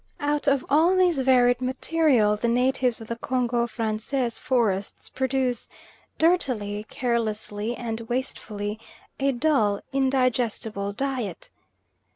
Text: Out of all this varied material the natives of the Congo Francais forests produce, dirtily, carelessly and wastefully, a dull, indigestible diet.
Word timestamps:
Out 0.19 0.47
of 0.47 0.65
all 0.67 0.95
this 0.95 1.19
varied 1.19 1.61
material 1.61 2.35
the 2.35 2.47
natives 2.47 2.99
of 2.99 3.07
the 3.07 3.17
Congo 3.17 3.67
Francais 3.67 4.31
forests 4.31 5.09
produce, 5.09 5.69
dirtily, 6.17 6.87
carelessly 6.89 7.75
and 7.75 7.99
wastefully, 8.09 8.79
a 9.19 9.31
dull, 9.31 9.79
indigestible 9.93 10.91
diet. 10.91 11.51